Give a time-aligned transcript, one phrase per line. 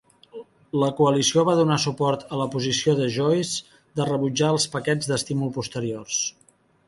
[0.83, 5.55] La coalició va donar suport a la posició de Joyce de rebutjar els paquets d'estímul
[5.61, 6.19] posteriors.